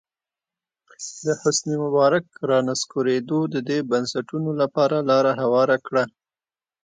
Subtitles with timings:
[1.25, 6.03] د حسن مبارک رانسکورېدو د دې بنسټونو لپاره لاره هواره کړه.